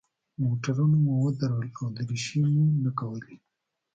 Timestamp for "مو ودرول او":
1.03-1.85